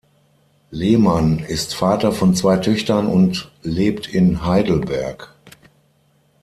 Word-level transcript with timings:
Lehmann 0.71 1.37
ist 1.37 1.75
Vater 1.75 2.11
von 2.11 2.33
zwei 2.33 2.57
Töchtern 2.57 3.05
und 3.05 3.51
lebt 3.61 4.07
in 4.11 4.43
Heidelberg. 4.43 5.35